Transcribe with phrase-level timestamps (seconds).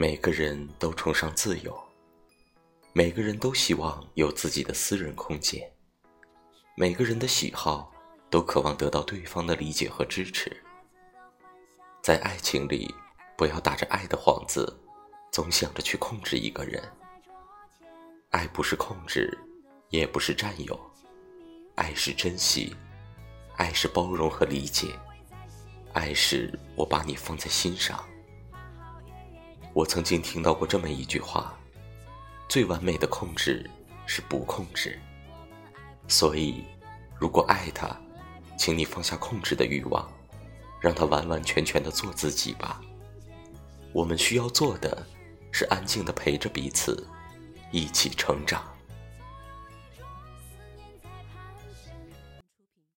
[0.00, 1.76] 每个人都崇尚自由，
[2.92, 5.68] 每个人都希望有自己的私人空间，
[6.76, 7.92] 每个人的喜好
[8.30, 10.56] 都渴望得到对方的理解和支持。
[12.00, 12.94] 在爱情里，
[13.36, 14.72] 不要打着爱的幌子，
[15.32, 16.80] 总想着去控制一个人。
[18.30, 19.36] 爱不是控制，
[19.88, 20.78] 也不是占有，
[21.74, 22.72] 爱是珍惜，
[23.56, 24.96] 爱是包容和理解，
[25.92, 27.98] 爱是我把你放在心上。
[29.78, 31.56] 我曾经听到过这么一句话：
[32.48, 33.70] 最完美的控制
[34.06, 34.98] 是不控制。
[36.08, 36.64] 所以，
[37.16, 37.96] 如果爱他，
[38.58, 40.10] 请你放下控制的欲望，
[40.80, 42.80] 让他完完全全的做自己吧。
[43.92, 45.06] 我们需要做的
[45.52, 47.06] 是安静的陪着彼此，
[47.70, 48.60] 一起成长。